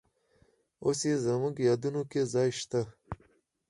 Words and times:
اوس 0.85 0.99
یې 1.09 1.15
زموږ 1.25 1.55
یادونو 1.67 2.01
کې 2.11 2.21
ځای 2.33 2.49
شته. 2.59 2.81